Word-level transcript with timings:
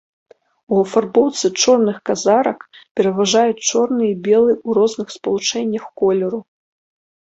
У 0.73 0.79
афарбоўцы 0.83 1.45
чорных 1.65 1.97
казарак 2.11 2.65
пераважаюць 2.97 3.65
чорны 3.69 4.03
і 4.11 4.19
белы 4.27 4.51
ў 4.67 4.83
розных 4.83 5.07
спалучэннях 5.21 5.83
колеру. 6.03 6.47